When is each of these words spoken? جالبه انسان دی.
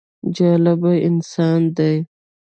جالبه 0.35 0.91
انسان 1.07 1.61
دی. 1.75 1.95